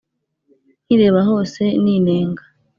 nkireba 0.85 1.19
hose 1.29 1.61
ninenga 1.83 2.43